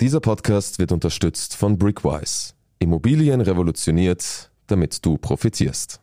[0.00, 2.54] Dieser Podcast wird unterstützt von Brickwise.
[2.78, 6.00] Immobilien revolutioniert, damit du profitierst.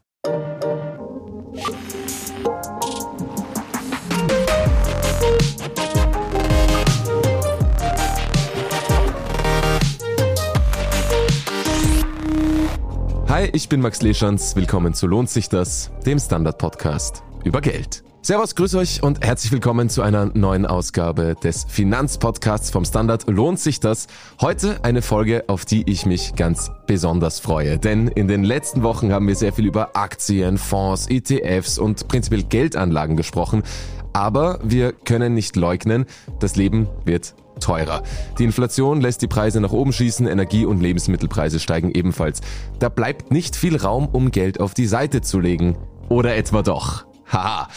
[13.28, 14.56] Hi, ich bin Max Leschanz.
[14.56, 18.04] Willkommen zu Lohnt sich das, dem Standard-Podcast über Geld.
[18.28, 23.24] Servus, grüß euch und herzlich willkommen zu einer neuen Ausgabe des Finanzpodcasts vom Standard.
[23.30, 24.08] Lohnt sich das?
[24.42, 27.78] Heute eine Folge, auf die ich mich ganz besonders freue.
[27.78, 32.44] Denn in den letzten Wochen haben wir sehr viel über Aktien, Fonds, ETFs und prinzipiell
[32.44, 33.64] Geldanlagen gesprochen.
[34.12, 36.06] Aber wir können nicht leugnen,
[36.42, 38.04] das Leben wird teurer.
[38.40, 42.42] Die Inflation lässt die Preise nach oben schießen, Energie- und Lebensmittelpreise steigen ebenfalls.
[42.80, 45.78] Da bleibt nicht viel Raum, um Geld auf die Seite zu legen.
[46.10, 47.07] Oder etwa doch?
[47.32, 47.68] Haha.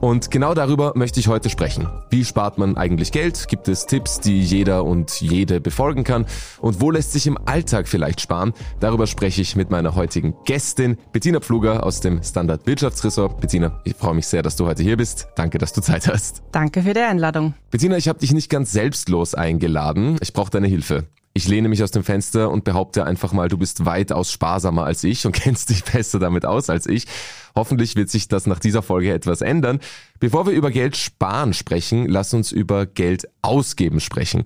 [0.00, 1.88] Und genau darüber möchte ich heute sprechen.
[2.10, 3.48] Wie spart man eigentlich Geld?
[3.48, 6.26] Gibt es Tipps, die jeder und jede befolgen kann?
[6.60, 8.52] Und wo lässt sich im Alltag vielleicht sparen?
[8.80, 13.40] Darüber spreche ich mit meiner heutigen Gästin, Bettina Pfluger aus dem Standard Wirtschaftsressort.
[13.40, 15.28] Bettina, ich freue mich sehr, dass du heute hier bist.
[15.36, 16.42] Danke, dass du Zeit hast.
[16.52, 17.54] Danke für die Einladung.
[17.70, 20.16] Bettina, ich habe dich nicht ganz selbstlos eingeladen.
[20.20, 21.06] Ich brauche deine Hilfe.
[21.34, 25.04] Ich lehne mich aus dem Fenster und behaupte einfach mal, du bist weitaus sparsamer als
[25.04, 27.06] ich und kennst dich besser damit aus als ich.
[27.54, 29.80] Hoffentlich wird sich das nach dieser Folge etwas ändern.
[30.20, 34.44] Bevor wir über Geld sparen sprechen, lass uns über Geld ausgeben sprechen.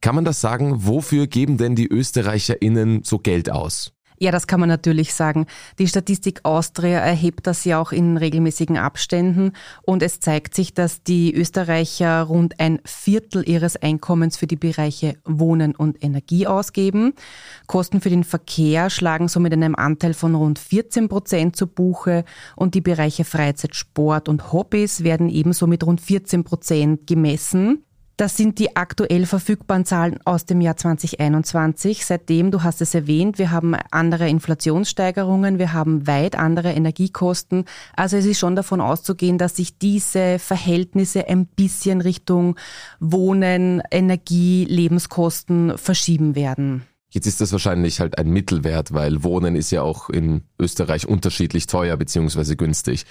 [0.00, 0.86] Kann man das sagen?
[0.86, 3.92] Wofür geben denn die ÖsterreicherInnen so Geld aus?
[4.20, 5.46] Ja, das kann man natürlich sagen.
[5.78, 9.52] Die Statistik Austria erhebt das ja auch in regelmäßigen Abständen
[9.82, 15.14] und es zeigt sich, dass die Österreicher rund ein Viertel ihres Einkommens für die Bereiche
[15.24, 17.14] Wohnen und Energie ausgeben.
[17.68, 22.24] Kosten für den Verkehr schlagen somit in einem Anteil von rund 14 Prozent zu Buche
[22.56, 27.84] und die Bereiche Freizeit, Sport und Hobbys werden ebenso mit rund 14 Prozent gemessen.
[28.18, 32.04] Das sind die aktuell verfügbaren Zahlen aus dem Jahr 2021.
[32.04, 37.64] Seitdem, du hast es erwähnt, wir haben andere Inflationssteigerungen, wir haben weit andere Energiekosten.
[37.94, 42.56] Also es ist schon davon auszugehen, dass sich diese Verhältnisse ein bisschen Richtung
[42.98, 46.82] Wohnen, Energie, Lebenskosten verschieben werden.
[47.10, 51.68] Jetzt ist das wahrscheinlich halt ein Mittelwert, weil Wohnen ist ja auch in Österreich unterschiedlich
[51.68, 53.06] teuer beziehungsweise günstig.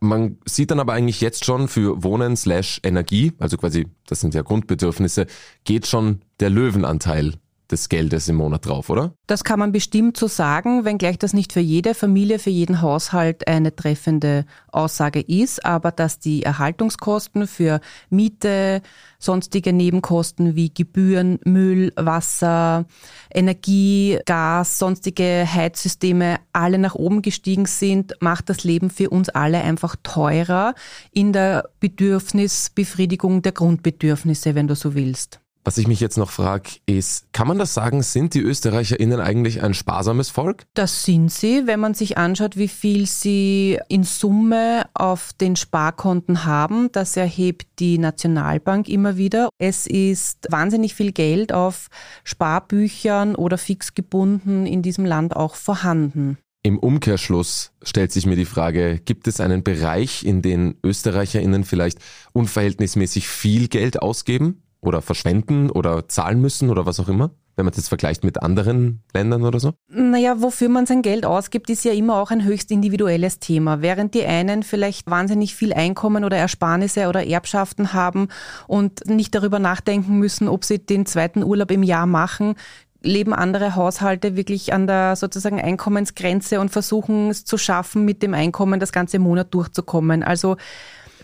[0.00, 4.34] Man sieht dann aber eigentlich jetzt schon für Wohnen slash Energie, also quasi, das sind
[4.34, 5.26] ja Grundbedürfnisse,
[5.64, 7.34] geht schon der Löwenanteil
[7.70, 9.14] des Geldes im Monat drauf, oder?
[9.26, 13.46] Das kann man bestimmt so sagen, wenngleich das nicht für jede Familie, für jeden Haushalt
[13.46, 18.82] eine treffende Aussage ist, aber dass die Erhaltungskosten für Miete,
[19.18, 22.86] sonstige Nebenkosten wie Gebühren, Müll, Wasser,
[23.32, 29.60] Energie, Gas, sonstige Heizsysteme alle nach oben gestiegen sind, macht das Leben für uns alle
[29.60, 30.74] einfach teurer
[31.12, 35.40] in der Bedürfnisbefriedigung der Grundbedürfnisse, wenn du so willst.
[35.70, 39.62] Was ich mich jetzt noch frage, ist, kann man das sagen, sind die ÖsterreicherInnen eigentlich
[39.62, 40.64] ein sparsames Volk?
[40.74, 46.44] Das sind sie, wenn man sich anschaut, wie viel sie in Summe auf den Sparkonten
[46.44, 46.90] haben.
[46.90, 49.48] Das erhebt die Nationalbank immer wieder.
[49.58, 51.86] Es ist wahnsinnig viel Geld auf
[52.24, 56.36] Sparbüchern oder fix gebunden in diesem Land auch vorhanden.
[56.64, 62.00] Im Umkehrschluss stellt sich mir die Frage, gibt es einen Bereich, in dem ÖsterreicherInnen vielleicht
[62.32, 64.64] unverhältnismäßig viel Geld ausgeben?
[64.80, 67.30] Oder verschwenden oder zahlen müssen oder was auch immer?
[67.56, 69.72] Wenn man das vergleicht mit anderen Ländern oder so?
[69.88, 73.82] Naja, wofür man sein Geld ausgibt, ist ja immer auch ein höchst individuelles Thema.
[73.82, 78.28] Während die einen vielleicht wahnsinnig viel Einkommen oder Ersparnisse oder Erbschaften haben
[78.66, 82.54] und nicht darüber nachdenken müssen, ob sie den zweiten Urlaub im Jahr machen,
[83.02, 88.34] leben andere Haushalte wirklich an der sozusagen Einkommensgrenze und versuchen es zu schaffen, mit dem
[88.34, 90.22] Einkommen das ganze Monat durchzukommen.
[90.22, 90.56] Also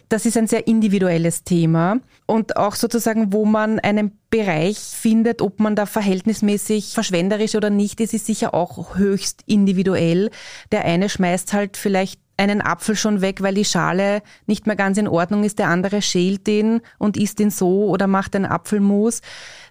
[0.09, 5.61] das ist ein sehr individuelles Thema und auch sozusagen, wo man einen Bereich findet, ob
[5.61, 10.31] man da verhältnismäßig verschwenderisch oder nicht, das ist sicher auch höchst individuell.
[10.73, 14.99] Der eine schmeißt halt vielleicht einen Apfel schon weg, weil die Schale nicht mehr ganz
[14.99, 15.59] in Ordnung ist.
[15.59, 19.23] Der andere schält den und isst ihn so oder macht einen Apfelmus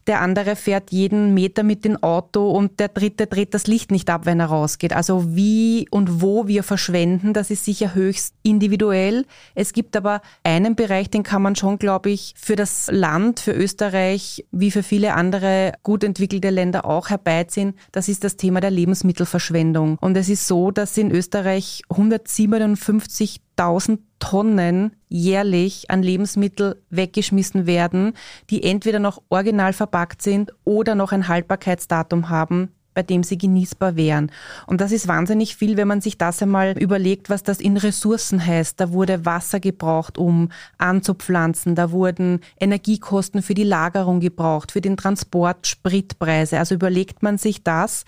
[0.08, 4.10] der andere fährt jeden Meter mit dem Auto und der dritte dreht das Licht nicht
[4.10, 4.94] ab, wenn er rausgeht.
[4.94, 9.26] Also wie und wo wir verschwenden, das ist sicher höchst individuell.
[9.56, 13.54] Es gibt aber einen Bereich, den kann man schon, glaube ich, für das Land, für
[13.54, 17.74] Österreich, wie für viele andere gut entwickelte Länder auch herbeiziehen.
[17.92, 19.98] Das ist das Thema der Lebensmittelverschwendung.
[20.00, 28.14] Und es ist so, dass in Österreich 157 1000 Tonnen jährlich an Lebensmittel weggeschmissen werden,
[28.50, 33.96] die entweder noch original verpackt sind oder noch ein Haltbarkeitsdatum haben, bei dem sie genießbar
[33.96, 34.32] wären.
[34.66, 38.44] Und das ist wahnsinnig viel, wenn man sich das einmal überlegt, was das in Ressourcen
[38.44, 38.80] heißt.
[38.80, 41.76] Da wurde Wasser gebraucht, um anzupflanzen.
[41.76, 46.58] Da wurden Energiekosten für die Lagerung gebraucht, für den Transport, Spritpreise.
[46.58, 48.06] Also überlegt man sich das,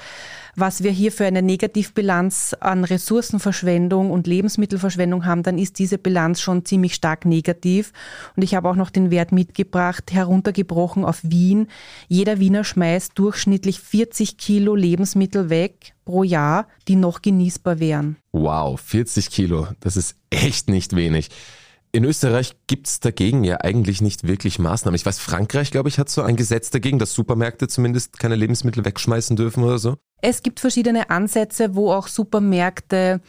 [0.58, 6.42] was wir hier für eine Negativbilanz an Ressourcenverschwendung und Lebensmittelverschwendung haben, dann ist diese Bilanz
[6.42, 7.94] schon ziemlich stark negativ.
[8.36, 11.68] Und ich habe auch noch den Wert mitgebracht, heruntergebrochen auf Wien.
[12.08, 18.18] Jeder Wiener schmeißt durchschnittlich 40 Kilo Lebensmittel weg pro Jahr, die noch genießbar wären.
[18.32, 21.30] Wow, 40 Kilo, das ist echt nicht wenig.
[21.92, 24.96] In Österreich gibt's dagegen ja eigentlich nicht wirklich Maßnahmen.
[24.96, 28.84] Ich weiß, Frankreich, glaube ich, hat so ein Gesetz dagegen, dass Supermärkte zumindest keine Lebensmittel
[28.84, 29.98] wegschmeißen dürfen oder so.
[30.20, 33.22] Es gibt verschiedene Ansätze, wo auch Supermärkte,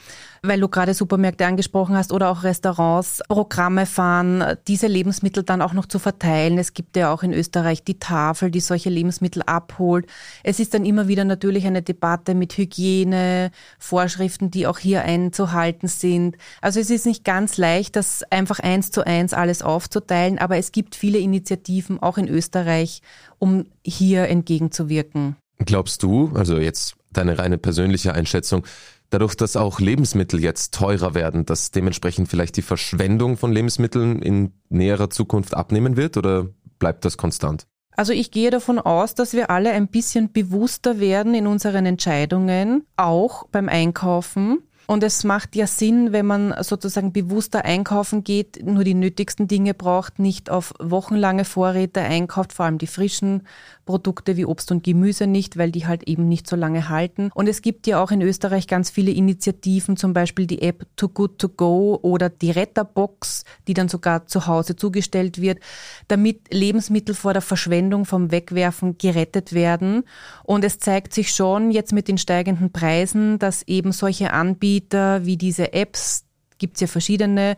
[0.43, 5.75] weil du gerade Supermärkte angesprochen hast oder auch Restaurants, Programme fahren, diese Lebensmittel dann auch
[5.75, 6.57] noch zu verteilen.
[6.57, 10.07] Es gibt ja auch in Österreich die Tafel, die solche Lebensmittel abholt.
[10.43, 15.89] Es ist dann immer wieder natürlich eine Debatte mit Hygiene, Vorschriften, die auch hier einzuhalten
[15.89, 16.39] sind.
[16.63, 20.73] Also es ist nicht ganz leicht, das einfach eins zu eins alles aufzuteilen, aber es
[20.73, 23.03] gibt viele Initiativen auch in Österreich,
[23.39, 25.37] um hier entgegenzuwirken.
[25.59, 28.65] Glaubst du, also jetzt deine reine persönliche Einschätzung,
[29.11, 34.53] dadurch, dass auch Lebensmittel jetzt teurer werden, dass dementsprechend vielleicht die Verschwendung von Lebensmitteln in
[34.69, 37.67] näherer Zukunft abnehmen wird oder bleibt das konstant?
[37.97, 42.87] Also ich gehe davon aus, dass wir alle ein bisschen bewusster werden in unseren Entscheidungen,
[42.97, 44.59] auch beim Einkaufen.
[44.87, 49.75] Und es macht ja Sinn, wenn man sozusagen bewusster einkaufen geht, nur die nötigsten Dinge
[49.75, 53.43] braucht, nicht auf wochenlange Vorräte einkauft, vor allem die frischen
[53.89, 57.31] Produkte wie Obst und Gemüse nicht, weil die halt eben nicht so lange halten.
[57.33, 61.09] Und es gibt ja auch in Österreich ganz viele Initiativen, zum Beispiel die App Too
[61.09, 65.61] Good To Go oder die Retterbox, die dann sogar zu Hause zugestellt wird,
[66.07, 70.05] damit Lebensmittel vor der Verschwendung vom Wegwerfen gerettet werden.
[70.45, 75.39] Und es zeigt sich schon jetzt mit den steigenden Preisen, dass eben solche Anbieter wie
[75.39, 76.27] diese Apps,
[76.59, 77.57] gibt es ja verschiedene,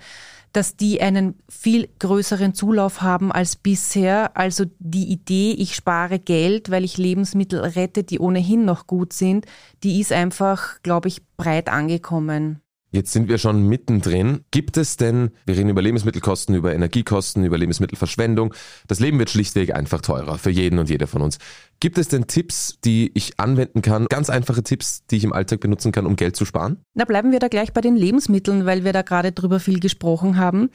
[0.53, 4.37] dass die einen viel größeren Zulauf haben als bisher.
[4.37, 9.47] Also die Idee, ich spare Geld, weil ich Lebensmittel rette, die ohnehin noch gut sind,
[9.83, 12.61] die ist einfach, glaube ich, breit angekommen.
[12.93, 14.45] Jetzt sind wir schon mittendrin.
[14.51, 18.53] Gibt es denn, wir reden über Lebensmittelkosten, über Energiekosten, über Lebensmittelverschwendung.
[18.89, 21.39] Das Leben wird schlichtweg einfach teurer für jeden und jede von uns.
[21.79, 24.07] Gibt es denn Tipps, die ich anwenden kann?
[24.07, 26.79] Ganz einfache Tipps, die ich im Alltag benutzen kann, um Geld zu sparen?
[26.95, 30.37] Na, bleiben wir da gleich bei den Lebensmitteln, weil wir da gerade drüber viel gesprochen
[30.37, 30.71] haben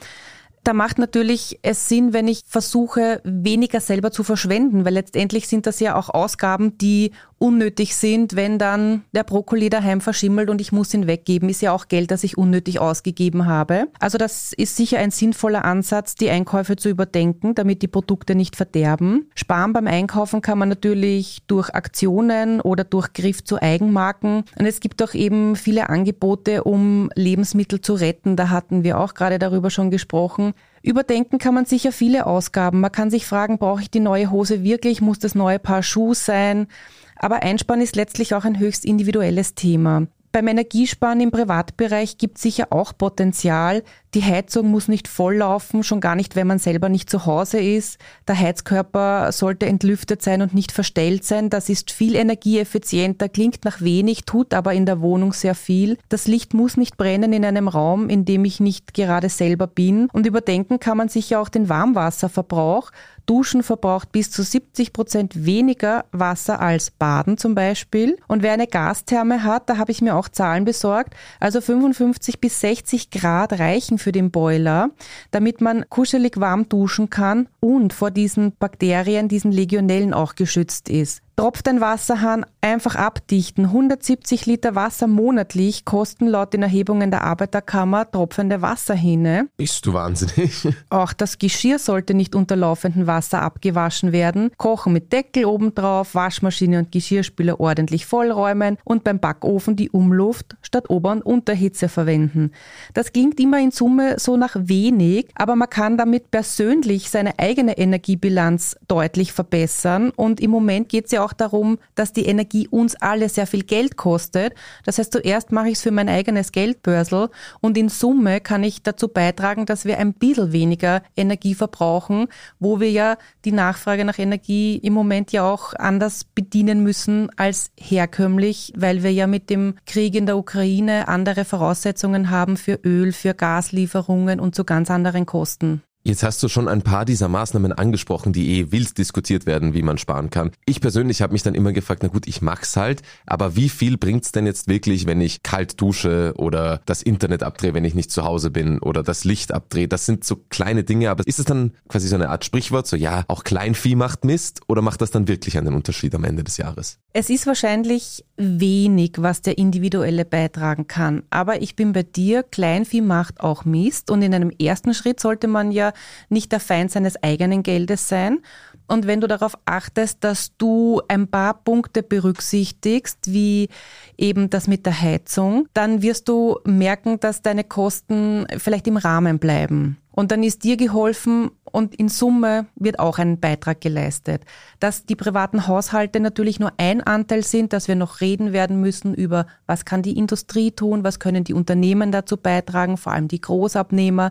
[0.66, 5.64] da macht natürlich es Sinn, wenn ich versuche, weniger selber zu verschwenden, weil letztendlich sind
[5.66, 10.72] das ja auch Ausgaben, die unnötig sind, wenn dann der Brokkoli daheim verschimmelt und ich
[10.72, 13.88] muss ihn weggeben, ist ja auch Geld, das ich unnötig ausgegeben habe.
[14.00, 18.56] Also das ist sicher ein sinnvoller Ansatz, die Einkäufe zu überdenken, damit die Produkte nicht
[18.56, 19.30] verderben.
[19.34, 24.44] Sparen beim Einkaufen kann man natürlich durch Aktionen oder durch Griff zu Eigenmarken.
[24.58, 28.36] Und es gibt auch eben viele Angebote, um Lebensmittel zu retten.
[28.36, 30.54] Da hatten wir auch gerade darüber schon gesprochen.
[30.82, 32.80] Überdenken kann man sicher viele Ausgaben.
[32.80, 35.00] Man kann sich fragen, brauche ich die neue Hose wirklich?
[35.00, 36.68] Muss das neue Paar Schuhe sein?
[37.16, 40.06] Aber Einsparen ist letztlich auch ein höchst individuelles Thema.
[40.36, 43.82] Beim Energiesparen im Privatbereich gibt es sicher auch Potenzial.
[44.12, 47.58] Die Heizung muss nicht voll laufen, schon gar nicht, wenn man selber nicht zu Hause
[47.58, 47.98] ist.
[48.28, 51.48] Der Heizkörper sollte entlüftet sein und nicht verstellt sein.
[51.48, 55.96] Das ist viel energieeffizienter, klingt nach wenig, tut aber in der Wohnung sehr viel.
[56.10, 60.08] Das Licht muss nicht brennen in einem Raum, in dem ich nicht gerade selber bin.
[60.12, 62.90] Und überdenken kann man sicher auch den Warmwasserverbrauch.
[63.26, 68.16] Duschen verbraucht bis zu 70 Prozent weniger Wasser als Baden zum Beispiel.
[68.28, 71.14] Und wer eine Gastherme hat, da habe ich mir auch Zahlen besorgt.
[71.40, 74.90] Also 55 bis 60 Grad reichen für den Boiler,
[75.30, 81.22] damit man kuschelig warm duschen kann und vor diesen Bakterien, diesen Legionellen auch geschützt ist.
[81.38, 83.66] Tropft ein Wasserhahn, einfach abdichten.
[83.66, 89.48] 170 Liter Wasser monatlich kosten laut den Erhebungen der Arbeiterkammer tropfende Wasserhähne.
[89.58, 90.66] Bist du wahnsinnig?
[90.88, 94.50] Auch das Geschirr sollte nicht unter laufendem Wasser abgewaschen werden.
[94.56, 100.88] Kochen mit Deckel obendrauf, Waschmaschine und Geschirrspüler ordentlich vollräumen und beim Backofen die Umluft statt
[100.88, 102.50] Ober- und Unterhitze verwenden.
[102.94, 107.76] Das klingt immer in Summe so nach wenig, aber man kann damit persönlich seine eigene
[107.76, 112.94] Energiebilanz deutlich verbessern und im Moment geht es ja auch darum, dass die Energie uns
[112.96, 114.54] alle sehr viel Geld kostet.
[114.84, 117.28] Das heißt, zuerst mache ich es für mein eigenes Geldbörsel
[117.60, 122.28] und in Summe kann ich dazu beitragen, dass wir ein bisschen weniger Energie verbrauchen,
[122.58, 127.70] wo wir ja die Nachfrage nach Energie im Moment ja auch anders bedienen müssen als
[127.78, 133.12] herkömmlich, weil wir ja mit dem Krieg in der Ukraine andere Voraussetzungen haben für Öl,
[133.12, 135.82] für Gaslieferungen und zu ganz anderen Kosten.
[136.06, 139.82] Jetzt hast du schon ein paar dieser Maßnahmen angesprochen, die eh wild diskutiert werden, wie
[139.82, 140.52] man sparen kann.
[140.64, 143.98] Ich persönlich habe mich dann immer gefragt, na gut, ich mach's halt, aber wie viel
[143.98, 148.12] bringt's denn jetzt wirklich, wenn ich kalt dusche oder das Internet abdrehe, wenn ich nicht
[148.12, 149.88] zu Hause bin oder das Licht abdrehe?
[149.88, 152.94] Das sind so kleine Dinge, aber ist es dann quasi so eine Art Sprichwort, so
[152.94, 156.56] ja, auch Kleinvieh macht Mist oder macht das dann wirklich einen Unterschied am Ende des
[156.56, 157.00] Jahres?
[157.14, 163.00] Es ist wahrscheinlich wenig, was der Individuelle beitragen kann, aber ich bin bei dir, Kleinvieh
[163.00, 165.92] macht auch Mist und in einem ersten Schritt sollte man ja
[166.28, 168.40] nicht der Feind seines eigenen Geldes sein.
[168.88, 173.68] Und wenn du darauf achtest, dass du ein paar Punkte berücksichtigst, wie
[174.16, 179.38] eben das mit der Heizung, dann wirst du merken, dass deine Kosten vielleicht im Rahmen
[179.38, 179.98] bleiben.
[180.12, 184.42] Und dann ist dir geholfen und in Summe wird auch ein Beitrag geleistet.
[184.80, 189.12] Dass die privaten Haushalte natürlich nur ein Anteil sind, dass wir noch reden werden müssen
[189.12, 193.42] über, was kann die Industrie tun, was können die Unternehmen dazu beitragen, vor allem die
[193.42, 194.30] Großabnehmer.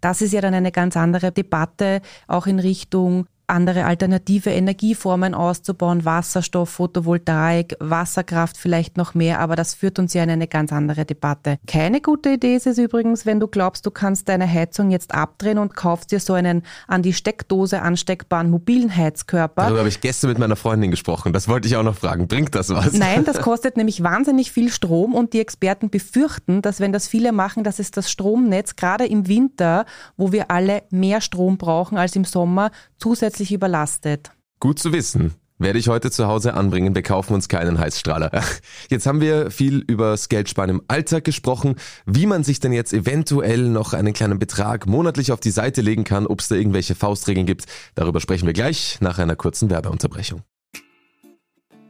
[0.00, 6.04] Das ist ja dann eine ganz andere Debatte, auch in Richtung andere alternative Energieformen auszubauen,
[6.04, 11.04] Wasserstoff, Photovoltaik, Wasserkraft vielleicht noch mehr, aber das führt uns ja in eine ganz andere
[11.04, 11.58] Debatte.
[11.66, 15.58] Keine gute Idee ist es übrigens, wenn du glaubst, du kannst deine Heizung jetzt abdrehen
[15.58, 19.62] und kaufst dir so einen an die Steckdose ansteckbaren mobilen Heizkörper.
[19.62, 21.32] Darüber habe ich gestern mit meiner Freundin gesprochen.
[21.32, 22.28] Das wollte ich auch noch fragen.
[22.28, 22.94] Bringt das was?
[22.94, 27.32] Nein, das kostet nämlich wahnsinnig viel Strom und die Experten befürchten, dass wenn das viele
[27.32, 29.84] machen, dass es das Stromnetz gerade im Winter,
[30.16, 34.30] wo wir alle mehr Strom brauchen als im Sommer, zusätzlich überlastet.
[34.60, 35.34] Gut zu wissen.
[35.58, 38.42] Werde ich heute zu Hause anbringen, wir kaufen uns keinen Heißstrahler.
[38.90, 41.76] Jetzt haben wir viel über das Geldsparen im Alltag gesprochen,
[42.06, 46.02] wie man sich denn jetzt eventuell noch einen kleinen Betrag monatlich auf die Seite legen
[46.02, 47.66] kann, ob es da irgendwelche Faustregeln gibt.
[47.94, 50.42] Darüber sprechen wir gleich nach einer kurzen Werbeunterbrechung.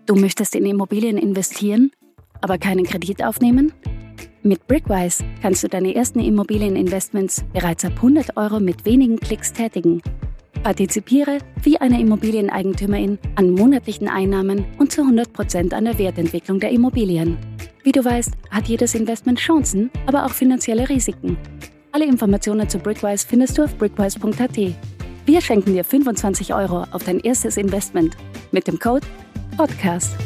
[0.05, 1.91] Du möchtest in Immobilien investieren,
[2.43, 3.73] aber keinen Kredit aufnehmen?
[4.43, 10.03] Mit Brickwise kannst du deine ersten Immobilieninvestments bereits ab 100 Euro mit wenigen Klicks tätigen.
[10.65, 17.37] Partizipiere wie eine Immobilieneigentümerin an monatlichen Einnahmen und zu 100% an der Wertentwicklung der Immobilien.
[17.83, 21.37] Wie du weißt, hat jedes Investment Chancen, aber auch finanzielle Risiken.
[21.93, 24.57] Alle Informationen zu Brickwise findest du auf brickwise.at.
[25.27, 28.17] Wir schenken dir 25 Euro auf dein erstes Investment
[28.51, 29.07] mit dem Code
[29.59, 30.17] PODCAST.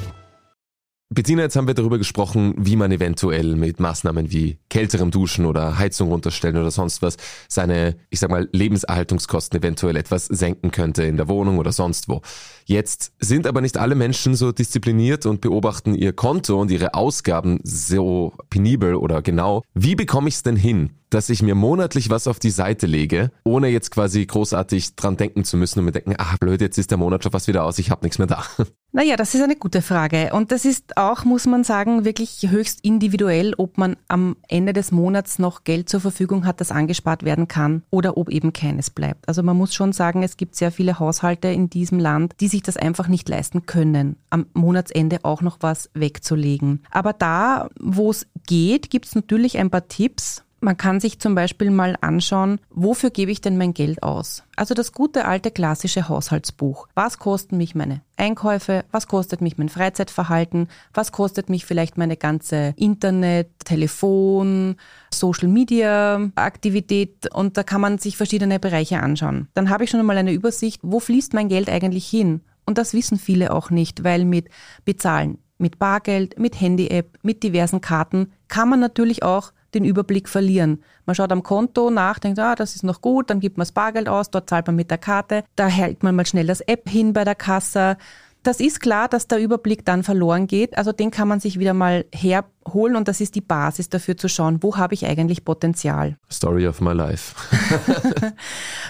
[1.11, 5.79] Bettina, jetzt haben wir darüber gesprochen, wie man eventuell mit Maßnahmen wie kälterem Duschen oder
[5.79, 7.17] Heizung runterstellen oder sonst was
[7.49, 12.21] seine, ich sag mal, Lebenserhaltungskosten eventuell etwas senken könnte in der Wohnung oder sonst wo.
[12.69, 17.61] Jetzt sind aber nicht alle Menschen so diszipliniert und beobachten ihr Konto und ihre Ausgaben
[17.63, 19.63] so penibel oder genau.
[19.73, 23.31] Wie bekomme ich es denn hin, dass ich mir monatlich was auf die Seite lege,
[23.45, 26.91] ohne jetzt quasi großartig dran denken zu müssen und mir denken, ah blöd, jetzt ist
[26.91, 28.45] der Monat schon fast wieder aus, ich habe nichts mehr da.
[28.91, 30.31] Naja, das ist eine gute Frage.
[30.33, 34.93] Und das ist auch, muss man sagen, wirklich höchst individuell, ob man am Ende des
[34.93, 39.29] Monats noch Geld zur Verfügung hat, das angespart werden kann oder ob eben keines bleibt.
[39.29, 42.65] Also man muss schon sagen, es gibt sehr viele Haushalte in diesem Land, die sich
[42.65, 46.83] das einfach nicht leisten können, am Monatsende auch noch was wegzulegen.
[46.91, 51.35] Aber da, wo es geht, gibt es natürlich ein paar Tipps, man kann sich zum
[51.35, 54.43] Beispiel mal anschauen, wofür gebe ich denn mein Geld aus?
[54.57, 56.89] Also das gute alte klassische Haushaltsbuch.
[56.95, 58.85] Was kosten mich meine Einkäufe?
[58.91, 60.69] Was kostet mich mein Freizeitverhalten?
[60.93, 64.77] Was kostet mich vielleicht meine ganze Internet, Telefon,
[65.15, 67.33] Social Media Aktivität?
[67.33, 69.47] Und da kann man sich verschiedene Bereiche anschauen.
[69.55, 72.41] Dann habe ich schon einmal eine Übersicht, wo fließt mein Geld eigentlich hin?
[72.69, 74.51] Und das wissen viele auch nicht, weil mit
[74.85, 80.83] Bezahlen, mit Bargeld, mit Handy-App, mit diversen Karten kann man natürlich auch den Überblick verlieren.
[81.07, 83.73] Man schaut am Konto nach, denkt, ah, das ist noch gut, dann gibt man das
[83.73, 86.91] Bargeld aus, dort zahlt man mit der Karte, da hält man mal schnell das App
[86.91, 87.97] hin bei der Kasse.
[88.43, 90.77] Das ist klar, dass der Überblick dann verloren geht.
[90.77, 92.45] Also den kann man sich wieder mal her
[92.75, 96.17] holen und das ist die Basis dafür zu schauen, wo habe ich eigentlich Potenzial.
[96.31, 97.35] Story of my life.
[98.23, 98.35] und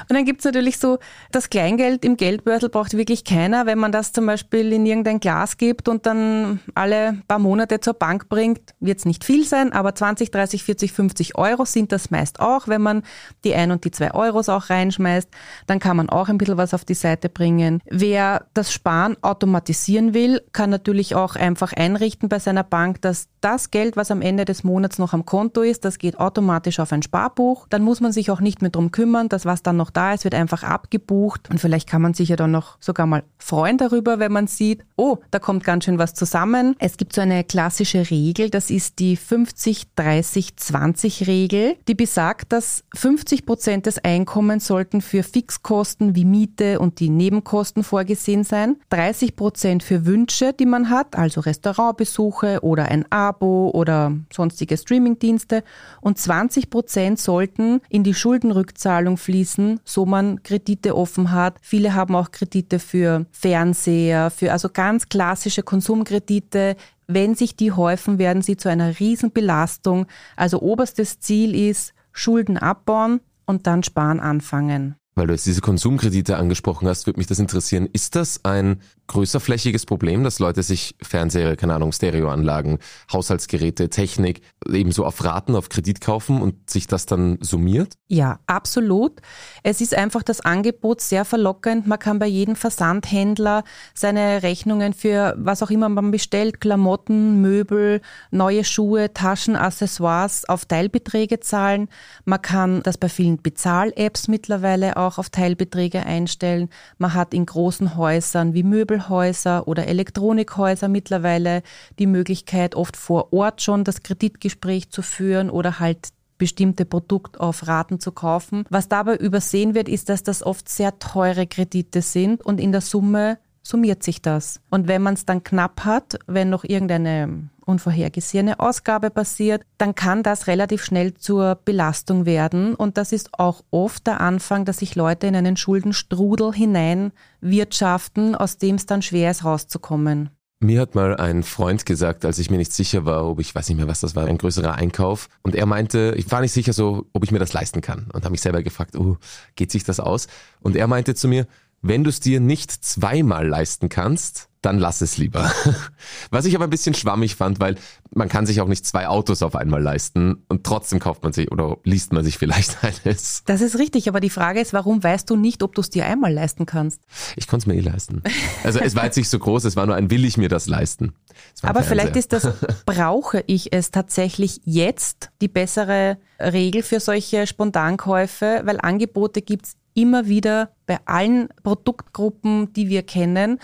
[0.08, 0.98] dann gibt es natürlich so,
[1.32, 5.56] das Kleingeld im Geldbeutel braucht wirklich keiner, wenn man das zum Beispiel in irgendein Glas
[5.56, 9.94] gibt und dann alle paar Monate zur Bank bringt, wird es nicht viel sein, aber
[9.94, 13.02] 20, 30, 40, 50 Euro sind das meist auch, wenn man
[13.44, 15.28] die ein und die zwei Euros auch reinschmeißt,
[15.66, 17.82] dann kann man auch ein bisschen was auf die Seite bringen.
[17.86, 23.67] Wer das Sparen automatisieren will, kann natürlich auch einfach einrichten bei seiner Bank, dass das
[23.70, 27.02] Geld, was am Ende des Monats noch am Konto ist, das geht automatisch auf ein
[27.02, 27.66] Sparbuch.
[27.70, 29.28] Dann muss man sich auch nicht mehr drum kümmern.
[29.28, 31.50] Das, was dann noch da ist, wird einfach abgebucht.
[31.50, 34.84] Und vielleicht kann man sich ja dann noch sogar mal freuen darüber, wenn man sieht,
[34.96, 36.74] oh, da kommt ganz schön was zusammen.
[36.78, 43.86] Es gibt so eine klassische Regel, das ist die 50-30-20-Regel, die besagt, dass 50 Prozent
[43.86, 50.06] des Einkommens sollten für Fixkosten wie Miete und die Nebenkosten vorgesehen sein, 30 Prozent für
[50.06, 55.62] Wünsche, die man hat, also Restaurantbesuche oder ein Abo Oder sonstige Streamingdienste
[56.00, 61.58] und 20 Prozent sollten in die Schuldenrückzahlung fließen, so man Kredite offen hat.
[61.60, 66.76] Viele haben auch Kredite für Fernseher, für also ganz klassische Konsumkredite.
[67.06, 70.06] Wenn sich die häufen, werden sie zu einer Riesenbelastung.
[70.36, 74.96] Also oberstes Ziel ist, Schulden abbauen und dann sparen anfangen.
[75.18, 77.88] Weil du jetzt diese Konsumkredite angesprochen hast, würde mich das interessieren.
[77.92, 82.78] Ist das ein größerflächiges Problem, dass Leute sich Fernseher, keine Ahnung, Stereoanlagen,
[83.12, 87.94] Haushaltsgeräte, Technik ebenso auf Raten, auf Kredit kaufen und sich das dann summiert?
[88.06, 89.20] Ja, absolut.
[89.62, 91.86] Es ist einfach das Angebot sehr verlockend.
[91.86, 98.00] Man kann bei jedem Versandhändler seine Rechnungen für was auch immer man bestellt, Klamotten, Möbel,
[98.30, 101.88] neue Schuhe, Taschen, Accessoires auf Teilbeträge zahlen.
[102.24, 106.68] Man kann das bei vielen Bezahl-Apps mittlerweile auch auf Teilbeträge einstellen.
[106.98, 111.62] Man hat in großen Häusern wie Möbel Möbelhäuser oder Elektronikhäuser mittlerweile
[111.98, 117.66] die Möglichkeit, oft vor Ort schon das Kreditgespräch zu führen oder halt bestimmte Produkte auf
[117.66, 118.64] Raten zu kaufen.
[118.70, 122.80] Was dabei übersehen wird, ist, dass das oft sehr teure Kredite sind und in der
[122.80, 124.60] Summe summiert sich das.
[124.70, 130.22] Und wenn man es dann knapp hat, wenn noch irgendeine unvorhergesehene Ausgabe passiert, dann kann
[130.22, 132.74] das relativ schnell zur Belastung werden.
[132.74, 138.56] Und das ist auch oft der Anfang, dass sich Leute in einen Schuldenstrudel hineinwirtschaften, aus
[138.56, 140.30] dem es dann schwer ist, rauszukommen.
[140.60, 143.68] Mir hat mal ein Freund gesagt, als ich mir nicht sicher war, ob ich weiß
[143.68, 145.28] nicht mehr, was das war, ein größerer Einkauf.
[145.42, 148.08] Und er meinte, ich war nicht sicher so, ob ich mir das leisten kann.
[148.12, 149.18] Und habe mich selber gefragt, oh,
[149.54, 150.26] geht sich das aus?
[150.60, 151.46] Und er meinte zu mir,
[151.82, 155.52] wenn du es dir nicht zweimal leisten kannst, dann lass es lieber.
[156.30, 157.76] Was ich aber ein bisschen schwammig fand, weil
[158.10, 161.52] man kann sich auch nicht zwei Autos auf einmal leisten und trotzdem kauft man sich
[161.52, 163.42] oder liest man sich vielleicht eines.
[163.46, 166.06] Das ist richtig, aber die Frage ist, warum weißt du nicht, ob du es dir
[166.06, 167.00] einmal leisten kannst?
[167.36, 168.22] Ich konnte es mir eh leisten.
[168.64, 170.66] Also es war jetzt nicht so groß, es war nur ein will ich mir das
[170.66, 171.14] leisten.
[171.62, 172.48] Aber vielleicht ist das,
[172.84, 179.76] brauche ich es tatsächlich jetzt die bessere Regel für solche Spontankäufe, weil Angebote gibt es
[179.98, 183.58] immer wieder bei allen Produktgruppen, die wir kennen.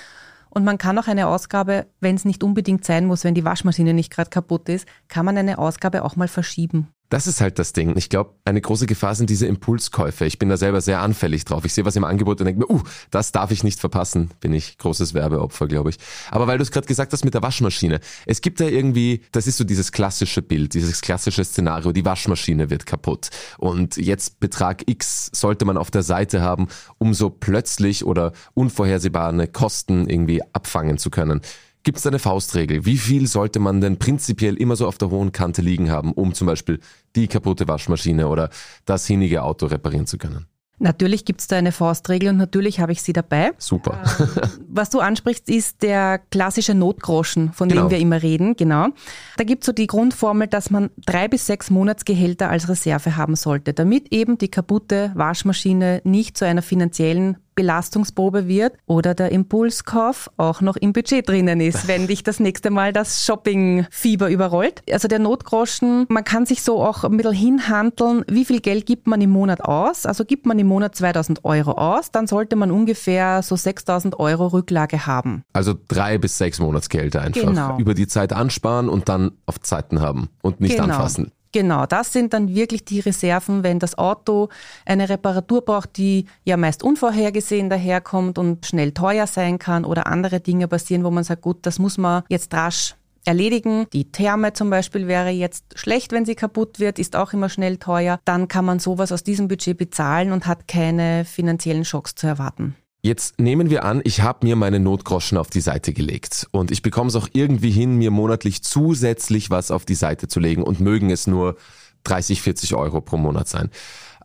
[0.51, 3.95] Und man kann auch eine Ausgabe, wenn es nicht unbedingt sein muss, wenn die Waschmaschine
[3.95, 6.94] nicht gerade kaputt ist, kann man eine Ausgabe auch mal verschieben.
[7.11, 7.97] Das ist halt das Ding.
[7.97, 10.25] Ich glaube, eine große Gefahr sind diese Impulskäufe.
[10.25, 11.65] Ich bin da selber sehr anfällig drauf.
[11.65, 14.31] Ich sehe was im Angebot und denke mir, uh, das darf ich nicht verpassen.
[14.41, 15.99] Bin ich großes Werbeopfer, glaube ich.
[16.31, 18.01] Aber weil du es gerade gesagt hast mit der Waschmaschine.
[18.27, 22.71] Es gibt da irgendwie, das ist so dieses klassische Bild, dieses klassische Szenario, die Waschmaschine
[22.71, 23.29] wird kaputt.
[23.59, 29.47] Und jetzt Betrag X sollte man auf der Seite haben, um so plötzlich oder unvorhersehbare
[29.49, 31.43] Kosten irgendwie abfangen zu können.
[31.85, 32.87] Gibt es eine Faustregel?
[32.87, 36.33] Wie viel sollte man denn prinzipiell immer so auf der hohen Kante liegen haben, um
[36.33, 36.81] zum Beispiel
[37.15, 38.49] die kaputte Waschmaschine oder
[38.87, 40.47] das hinige Auto reparieren zu können?
[40.79, 43.53] Natürlich gibt es da eine Faustregel und natürlich habe ich sie dabei.
[43.59, 44.03] Super.
[44.19, 44.29] Ähm,
[44.69, 47.83] was du ansprichst, ist der klassische Notgroschen, von genau.
[47.83, 48.57] dem wir immer reden.
[48.57, 48.89] Genau.
[49.37, 53.37] Da gibt es so die Grundformel, dass man drei bis sechs Monatsgehälter als Reserve haben
[53.37, 60.31] sollte, damit eben die kaputte Waschmaschine nicht zu einer finanziellen Belastungsprobe wird oder der Impulskauf
[60.37, 64.83] auch noch im Budget drinnen ist, wenn dich das nächste Mal das Shoppingfieber überrollt.
[64.91, 69.07] Also der Notgroschen, man kann sich so auch ein bisschen hinhandeln, wie viel Geld gibt
[69.07, 70.07] man im Monat aus?
[70.07, 74.49] Also gibt man im Monat 2000 Euro aus, dann sollte man ungefähr so 6000 Euro
[74.49, 75.45] Rücklage haben.
[75.53, 77.79] Also drei bis sechs Monatsgelder einfach genau.
[77.79, 80.85] über die Zeit ansparen und dann auf Zeiten haben und nicht genau.
[80.85, 81.33] anfassen.
[81.55, 84.49] Genau, das sind dann wirklich die Reserven, wenn das Auto
[84.85, 90.41] eine Reparatur braucht, die ja meist unvorhergesehen daherkommt und schnell teuer sein kann oder andere
[90.41, 93.87] Dinge passieren, wo man sagt, gut, das muss man jetzt rasch erledigen.
[93.93, 97.77] Die Therme zum Beispiel wäre jetzt schlecht, wenn sie kaputt wird, ist auch immer schnell
[97.77, 98.19] teuer.
[98.25, 102.75] Dann kann man sowas aus diesem Budget bezahlen und hat keine finanziellen Schocks zu erwarten.
[103.05, 106.81] Jetzt nehmen wir an, ich habe mir meine Notgroschen auf die Seite gelegt und ich
[106.81, 110.81] bekomme es auch irgendwie hin, mir monatlich zusätzlich was auf die Seite zu legen und
[110.81, 111.59] mögen es nur
[112.05, 113.69] 30, 40 Euro pro Monat sein.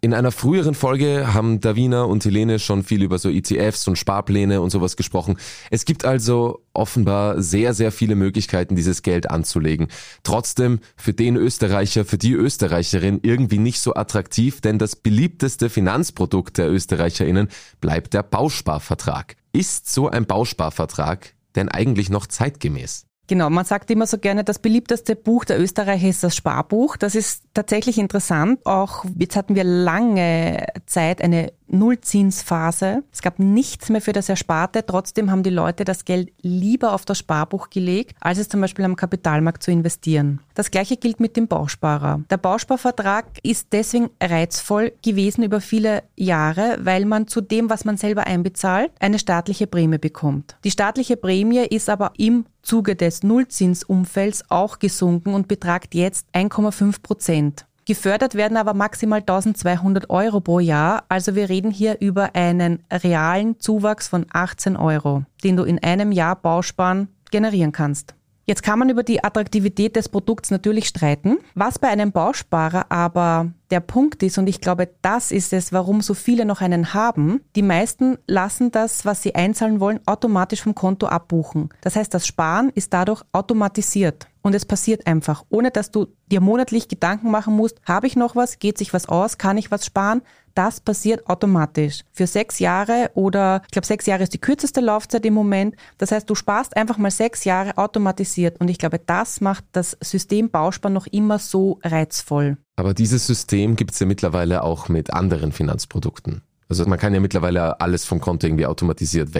[0.01, 4.61] In einer früheren Folge haben Davina und Helene schon viel über so ETFs und Sparpläne
[4.61, 5.37] und sowas gesprochen.
[5.71, 9.87] Es gibt also offenbar sehr, sehr viele Möglichkeiten, dieses Geld anzulegen.
[10.23, 16.57] Trotzdem für den Österreicher, für die Österreicherin irgendwie nicht so attraktiv, denn das beliebteste Finanzprodukt
[16.57, 17.49] der ÖsterreicherInnen
[17.81, 19.35] bleibt der Bausparvertrag.
[19.51, 23.08] Ist so ein Bausparvertrag denn eigentlich noch zeitgemäß?
[23.29, 26.97] Genau, man sagt immer so gerne, das beliebteste Buch der Österreicher ist das Sparbuch.
[26.97, 28.65] Das ist tatsächlich interessant.
[28.65, 33.03] Auch jetzt hatten wir lange Zeit eine Nullzinsphase.
[33.11, 34.85] Es gab nichts mehr für das Ersparte.
[34.85, 38.85] Trotzdem haben die Leute das Geld lieber auf das Sparbuch gelegt, als es zum Beispiel
[38.85, 40.39] am Kapitalmarkt zu investieren.
[40.55, 42.21] Das gleiche gilt mit dem Bausparer.
[42.29, 47.97] Der Bausparvertrag ist deswegen reizvoll gewesen über viele Jahre, weil man zu dem, was man
[47.97, 50.57] selber einbezahlt, eine staatliche Prämie bekommt.
[50.63, 57.01] Die staatliche Prämie ist aber im Zuge des Nullzinsumfelds auch gesunken und betragt jetzt 1,5
[57.01, 57.65] Prozent.
[57.89, 61.05] Gefördert werden aber maximal 1200 Euro pro Jahr.
[61.09, 66.11] Also wir reden hier über einen realen Zuwachs von 18 Euro, den du in einem
[66.11, 68.13] Jahr Bausparen generieren kannst.
[68.49, 71.37] Jetzt kann man über die Attraktivität des Produkts natürlich streiten.
[71.53, 76.01] Was bei einem Bausparer aber der Punkt ist, und ich glaube, das ist es, warum
[76.01, 80.73] so viele noch einen haben, die meisten lassen das, was sie einzahlen wollen, automatisch vom
[80.73, 81.69] Konto abbuchen.
[81.81, 84.25] Das heißt, das Sparen ist dadurch automatisiert.
[84.41, 88.35] Und es passiert einfach, ohne dass du dir monatlich Gedanken machen musst, habe ich noch
[88.35, 90.23] was, geht sich was aus, kann ich was sparen?
[90.59, 92.01] Das passiert automatisch.
[92.11, 95.77] Für sechs Jahre oder ich glaube, sechs Jahre ist die kürzeste Laufzeit im Moment.
[95.97, 98.59] Das heißt, du sparst einfach mal sechs Jahre automatisiert.
[98.59, 102.57] Und ich glaube, das macht das System Bausparen noch immer so reizvoll.
[102.75, 106.41] Aber dieses System gibt es ja mittlerweile auch mit anderen Finanzprodukten.
[106.67, 109.33] Also man kann ja mittlerweile alles vom Konto irgendwie automatisiert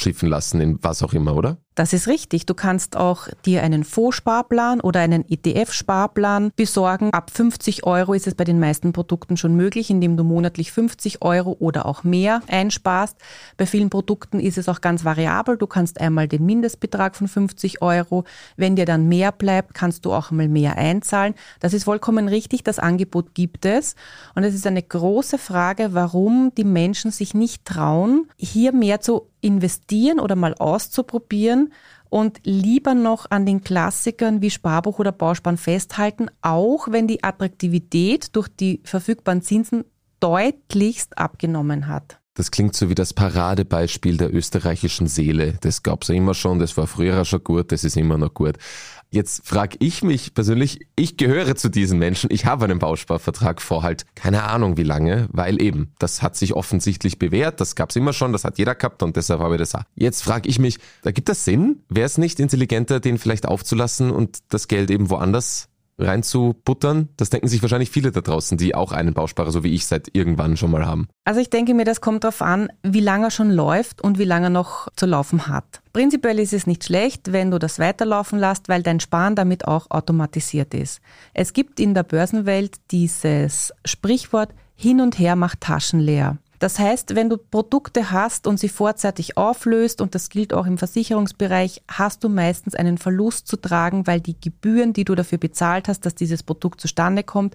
[0.00, 1.58] wegschiffen lassen in was auch immer, oder?
[1.76, 2.44] Das ist richtig.
[2.44, 7.10] Du kannst auch dir einen Fondssparplan oder einen ETF-Sparplan besorgen.
[7.12, 11.22] Ab 50 Euro ist es bei den meisten Produkten schon möglich, indem du monatlich 50
[11.22, 13.16] Euro oder auch mehr einsparst.
[13.56, 15.56] Bei vielen Produkten ist es auch ganz variabel.
[15.56, 18.24] Du kannst einmal den Mindestbetrag von 50 Euro.
[18.56, 21.34] Wenn dir dann mehr bleibt, kannst du auch einmal mehr einzahlen.
[21.60, 22.62] Das ist vollkommen richtig.
[22.62, 23.94] Das Angebot gibt es.
[24.34, 29.29] Und es ist eine große Frage, warum die Menschen sich nicht trauen, hier mehr zu
[29.40, 31.72] investieren oder mal auszuprobieren
[32.08, 38.34] und lieber noch an den Klassikern wie Sparbuch oder Bausparen festhalten, auch wenn die Attraktivität
[38.36, 39.84] durch die verfügbaren Zinsen
[40.18, 42.19] deutlichst abgenommen hat.
[42.40, 45.58] Das klingt so wie das Paradebeispiel der österreichischen Seele.
[45.60, 48.32] Das gab es ja immer schon, das war früher schon gut, das ist immer noch
[48.32, 48.56] gut.
[49.10, 53.82] Jetzt frage ich mich persönlich, ich gehöre zu diesen Menschen, ich habe einen Bausparvertrag vor
[53.82, 57.96] halt keine Ahnung wie lange, weil eben, das hat sich offensichtlich bewährt, das gab es
[57.96, 59.74] immer schon, das hat jeder gehabt und deshalb habe ich das.
[59.94, 61.82] Jetzt frage ich mich, da gibt das Sinn?
[61.90, 65.68] Wäre es nicht intelligenter, den vielleicht aufzulassen und das Geld eben woanders
[66.00, 67.08] reinzubuttern?
[67.16, 70.14] Das denken sich wahrscheinlich viele da draußen, die auch einen Bausparer, so wie ich, seit
[70.14, 71.08] irgendwann schon mal haben.
[71.24, 74.24] Also ich denke mir, das kommt darauf an, wie lange er schon läuft und wie
[74.24, 75.80] lange er noch zu laufen hat.
[75.92, 79.90] Prinzipiell ist es nicht schlecht, wenn du das weiterlaufen lässt, weil dein Sparen damit auch
[79.90, 81.00] automatisiert ist.
[81.34, 86.38] Es gibt in der Börsenwelt dieses Sprichwort, hin und her macht Taschen leer.
[86.60, 90.76] Das heißt, wenn du Produkte hast und sie vorzeitig auflöst, und das gilt auch im
[90.76, 95.88] Versicherungsbereich, hast du meistens einen Verlust zu tragen, weil die Gebühren, die du dafür bezahlt
[95.88, 97.54] hast, dass dieses Produkt zustande kommt,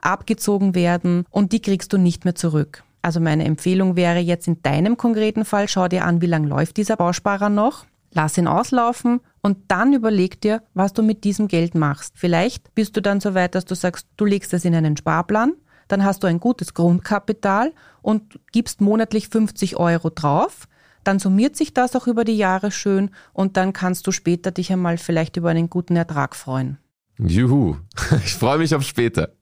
[0.00, 2.84] abgezogen werden und die kriegst du nicht mehr zurück.
[3.02, 6.76] Also meine Empfehlung wäre jetzt in deinem konkreten Fall, schau dir an, wie lang läuft
[6.76, 11.74] dieser Bausparer noch, lass ihn auslaufen und dann überleg dir, was du mit diesem Geld
[11.74, 12.14] machst.
[12.16, 15.54] Vielleicht bist du dann so weit, dass du sagst, du legst es in einen Sparplan
[15.88, 20.68] dann hast du ein gutes Grundkapital und gibst monatlich 50 Euro drauf.
[21.04, 24.72] Dann summiert sich das auch über die Jahre schön und dann kannst du später dich
[24.72, 26.78] einmal vielleicht über einen guten Ertrag freuen.
[27.18, 27.76] Juhu,
[28.24, 29.32] ich freue mich auf später.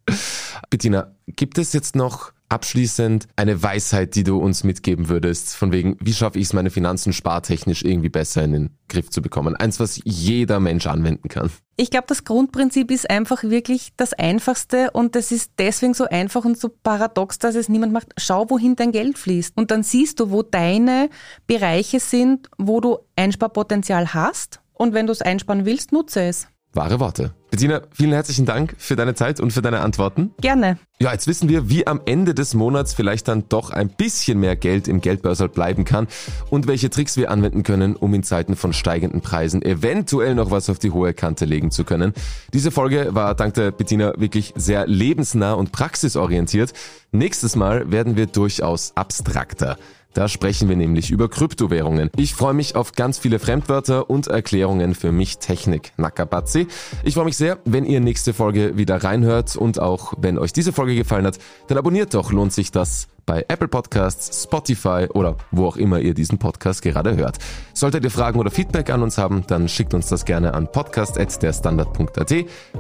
[0.71, 5.97] Bettina, gibt es jetzt noch abschließend eine Weisheit, die du uns mitgeben würdest, von wegen,
[6.01, 9.57] wie schaffe ich es, meine Finanzen spartechnisch irgendwie besser in den Griff zu bekommen?
[9.57, 11.51] Eins, was jeder Mensch anwenden kann.
[11.77, 16.45] Ich glaube, das Grundprinzip ist einfach wirklich das Einfachste und das ist deswegen so einfach
[16.45, 18.13] und so paradox, dass es niemand macht.
[18.19, 19.57] Schau, wohin dein Geld fließt.
[19.57, 21.09] Und dann siehst du, wo deine
[21.47, 24.61] Bereiche sind, wo du Einsparpotenzial hast.
[24.75, 26.49] Und wenn du es einsparen willst, nutze es.
[26.75, 27.35] Wahre Worte.
[27.51, 30.31] Bettina, vielen herzlichen Dank für deine Zeit und für deine Antworten.
[30.41, 30.79] Gerne.
[31.01, 34.57] Ja, jetzt wissen wir, wie am Ende des Monats vielleicht dann doch ein bisschen mehr
[34.57, 36.07] Geld im Geldbörsel bleiben kann
[36.49, 40.71] und welche Tricks wir anwenden können, um in Zeiten von steigenden Preisen eventuell noch was
[40.71, 42.15] auf die hohe Kante legen zu können.
[42.55, 46.73] Diese Folge war dank der Bettina wirklich sehr lebensnah und praxisorientiert.
[47.11, 49.77] Nächstes Mal werden wir durchaus abstrakter.
[50.15, 52.11] Da sprechen wir nämlich über Kryptowährungen.
[52.17, 56.67] Ich freue mich auf ganz viele Fremdwörter und Erklärungen für mich Technik Nakabatzi.
[57.03, 60.73] Ich freue mich sehr, wenn ihr nächste Folge wieder reinhört und auch wenn euch diese
[60.73, 65.67] Folge gefallen hat, dann abonniert doch, lohnt sich das bei Apple Podcasts, Spotify oder wo
[65.67, 67.39] auch immer ihr diesen Podcast gerade hört.
[67.73, 72.35] Solltet ihr Fragen oder Feedback an uns haben, dann schickt uns das gerne an podcast.derstandard.at.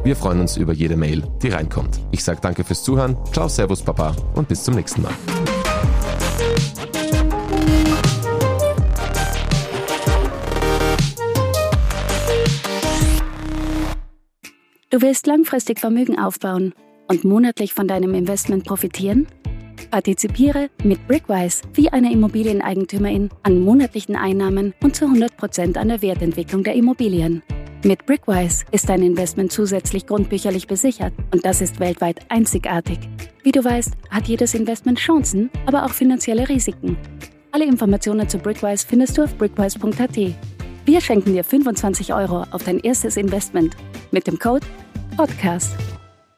[0.04, 2.00] Wir freuen uns über jede Mail, die reinkommt.
[2.10, 5.12] Ich sage danke fürs Zuhören, ciao, servus, Papa und bis zum nächsten Mal.
[14.92, 16.74] Du willst langfristig Vermögen aufbauen
[17.08, 19.26] und monatlich von deinem Investment profitieren?
[19.90, 26.62] Partizipiere mit Brickwise wie eine Immobilieneigentümerin an monatlichen Einnahmen und zu 100% an der Wertentwicklung
[26.62, 27.42] der Immobilien.
[27.82, 32.98] Mit Brickwise ist dein Investment zusätzlich grundbücherlich besichert und das ist weltweit einzigartig.
[33.42, 36.98] Wie du weißt, hat jedes Investment Chancen, aber auch finanzielle Risiken.
[37.50, 40.18] Alle Informationen zu Brickwise findest du auf brickwise.at.
[40.84, 43.76] Wir schenken dir 25 Euro auf dein erstes Investment
[44.10, 44.66] mit dem Code
[45.16, 45.91] PODCAST.